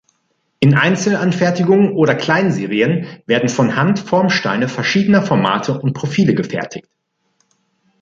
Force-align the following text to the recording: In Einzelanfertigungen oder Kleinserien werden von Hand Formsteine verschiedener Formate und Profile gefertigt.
In 0.59 0.73
Einzelanfertigungen 0.73 1.91
oder 1.91 2.15
Kleinserien 2.15 3.05
werden 3.27 3.49
von 3.49 3.75
Hand 3.75 3.99
Formsteine 3.99 4.67
verschiedener 4.67 5.21
Formate 5.21 5.77
und 5.79 5.93
Profile 5.93 6.33
gefertigt. 6.33 6.89